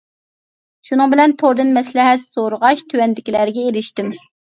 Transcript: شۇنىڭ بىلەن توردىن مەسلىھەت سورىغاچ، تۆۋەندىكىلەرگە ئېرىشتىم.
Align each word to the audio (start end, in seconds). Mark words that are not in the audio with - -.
شۇنىڭ 0.87 1.11
بىلەن 1.13 1.35
توردىن 1.41 1.69
مەسلىھەت 1.75 2.23
سورىغاچ، 2.23 2.81
تۆۋەندىكىلەرگە 2.95 3.67
ئېرىشتىم. 3.67 4.11